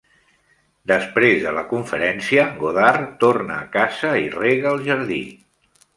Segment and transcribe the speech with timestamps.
[0.91, 5.21] Després de la conferència, Godard torna a casa i rega el jardí.